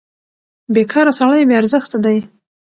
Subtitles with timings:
[0.73, 2.17] بېکاره سړی بې ارزښته دی.